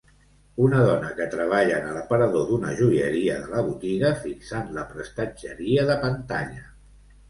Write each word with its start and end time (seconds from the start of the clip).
una 0.67 0.79
dona 0.87 1.11
que 1.19 1.27
treballa 1.33 1.75
en 1.83 1.91
el 1.91 1.99
aparador 2.01 2.49
d'una 2.49 2.73
joieria 2.81 3.37
de 3.45 3.55
la 3.55 3.65
botiga 3.71 4.15
fixant 4.27 4.77
la 4.81 4.91
prestatgeria 4.93 5.91
de 5.95 6.05
pantalla 6.07 6.71